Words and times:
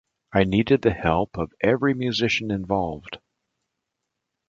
I 0.33 0.45
needed 0.45 0.81
the 0.81 0.93
help 0.95 1.37
of 1.37 1.53
every 1.61 1.93
musician 1.93 2.49
involved. 2.49 3.19